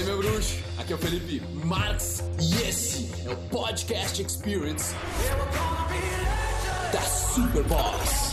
[0.00, 0.56] aí, meu bruxo?
[0.78, 4.94] Aqui é o Felipe Marx e esse é o Podcast Experience
[6.92, 8.30] da Superboss.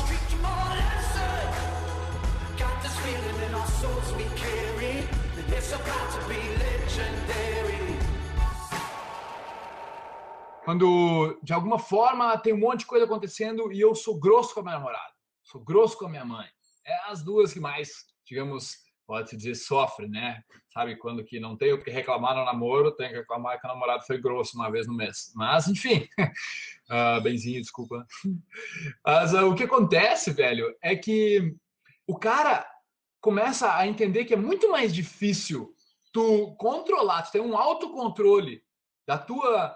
[10.64, 14.60] Quando, de alguma forma, tem um monte de coisa acontecendo e eu sou grosso com
[14.62, 15.14] a minha namorada,
[15.44, 16.48] sou grosso com a minha mãe.
[16.86, 17.90] É as duas que mais,
[18.26, 20.44] digamos, pode-se dizer, sofre, né?
[20.74, 23.70] Sabe, quando que não tem o que reclamar no namoro, tem que reclamar que o
[23.70, 25.32] namorado foi grosso uma vez no mês.
[25.34, 28.06] Mas, enfim, uh, benzinho, desculpa.
[29.04, 31.56] Mas uh, o que acontece, velho, é que
[32.06, 32.70] o cara
[33.22, 35.74] começa a entender que é muito mais difícil
[36.12, 38.62] tu controlar, tu ter um autocontrole
[39.08, 39.76] da tua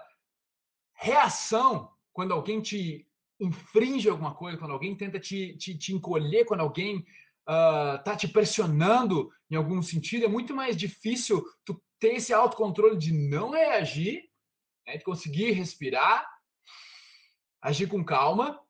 [0.94, 3.06] reação quando alguém te
[3.40, 7.04] infringe alguma coisa, quando alguém tenta te, te, te encolher, quando alguém
[7.48, 12.96] uh, tá te pressionando em algum sentido, é muito mais difícil tu ter esse autocontrole
[12.96, 14.28] de não reagir,
[14.86, 16.26] né, de conseguir respirar,
[17.60, 18.60] agir com calma.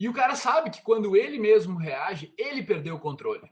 [0.00, 3.48] E o cara sabe que quando ele mesmo reage, ele perdeu o controle.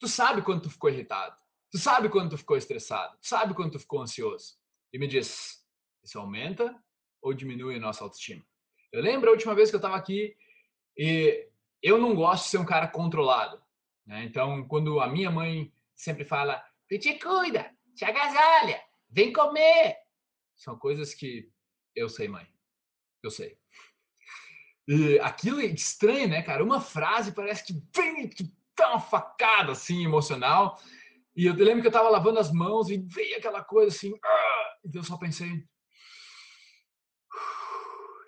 [0.00, 1.36] Tu sabe quando tu ficou irritado.
[1.70, 3.16] Tu sabe quando tu ficou estressado.
[3.20, 4.56] Tu sabe quando tu ficou ansioso.
[4.92, 5.64] E me diz,
[6.02, 6.76] isso aumenta
[7.22, 8.44] ou diminui a nossa autoestima?
[8.92, 10.36] Eu lembro a última vez que eu estava aqui
[10.98, 11.48] e
[11.80, 13.61] eu não gosto de ser um cara controlado.
[14.06, 14.24] Né?
[14.24, 19.96] Então, quando a minha mãe sempre fala, te cuida, te agasalha, vem comer.
[20.56, 21.50] São coisas que
[21.94, 22.46] eu sei, mãe.
[23.22, 23.58] Eu sei.
[24.86, 26.62] E aquilo é estranho, né, cara?
[26.62, 30.80] Uma frase parece que vem, que dá uma facada, assim, emocional.
[31.36, 34.12] E eu lembro que eu tava lavando as mãos e veio aquela coisa assim.
[34.24, 34.76] Ah!
[34.84, 35.64] Então eu só pensei.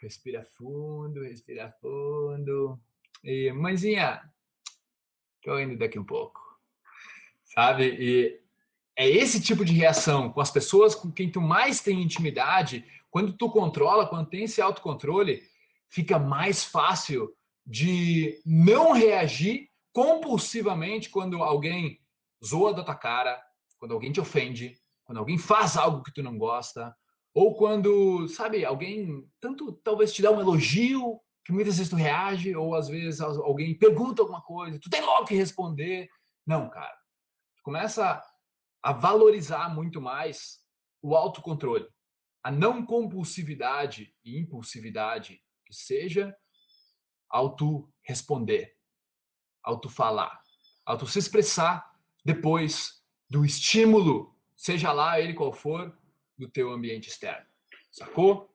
[0.00, 2.80] Respira fundo, respira fundo.
[3.22, 4.22] E, mãezinha,
[5.44, 6.40] Tô indo daqui um pouco.
[7.44, 7.84] Sabe?
[8.00, 8.40] E
[8.96, 13.36] é esse tipo de reação com as pessoas com quem tu mais tem intimidade, quando
[13.36, 15.42] tu controla, quando tem esse autocontrole,
[15.88, 17.32] fica mais fácil
[17.64, 22.00] de não reagir compulsivamente quando alguém
[22.44, 23.40] zoa da tua cara,
[23.78, 26.94] quando alguém te ofende, quando alguém faz algo que tu não gosta,
[27.34, 32.56] ou quando, sabe, alguém tanto talvez te dá um elogio que muitas vezes tu reage,
[32.56, 36.08] ou às vezes alguém pergunta alguma coisa, tu tem logo que responder.
[36.46, 36.96] Não, cara.
[37.56, 38.22] Tu começa
[38.82, 40.60] a valorizar muito mais
[41.02, 41.86] o autocontrole,
[42.42, 46.34] a não compulsividade e impulsividade, que seja
[47.28, 48.74] auto responder,
[49.62, 50.40] auto falar,
[50.84, 51.90] auto se expressar
[52.24, 55.98] depois do estímulo, seja lá ele qual for,
[56.38, 57.46] do teu ambiente externo.
[57.90, 58.54] Sacou?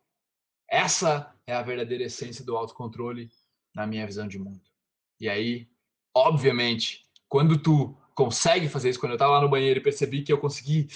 [0.69, 3.29] Essa é a verdadeira essência do autocontrole
[3.73, 4.61] na minha visão de mundo.
[5.19, 5.67] E aí,
[6.15, 10.31] obviamente, quando tu consegue fazer isso, quando eu estava lá no banheiro e percebi que
[10.31, 10.87] eu consegui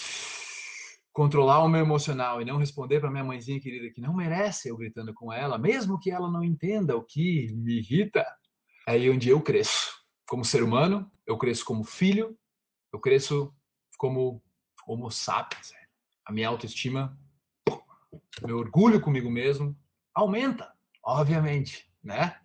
[1.12, 4.78] controlar o meu emocional e não responder para minha mãezinha querida que não merece eu
[4.78, 8.26] gritando com ela, mesmo que ela não entenda o que me irrita,
[8.88, 9.92] é aí onde eu cresço.
[10.28, 12.38] Como ser humano, eu cresço como filho,
[12.92, 13.54] eu cresço
[13.98, 14.44] como
[14.88, 15.72] homo sapiens.
[16.26, 17.18] A minha autoestima
[18.46, 19.76] meu orgulho comigo mesmo
[20.14, 20.72] aumenta,
[21.04, 22.36] obviamente, né?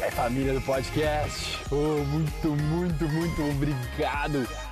[0.00, 1.62] É família do podcast.
[1.70, 4.71] Oh, muito, muito, muito obrigado